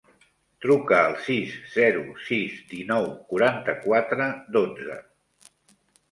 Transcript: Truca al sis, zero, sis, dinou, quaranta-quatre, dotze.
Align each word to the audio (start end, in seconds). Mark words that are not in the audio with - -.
Truca 0.65 0.97
al 1.07 1.17
sis, 1.25 1.51
zero, 1.73 1.99
sis, 2.29 2.55
dinou, 2.71 3.05
quaranta-quatre, 3.33 4.27
dotze. 4.57 4.97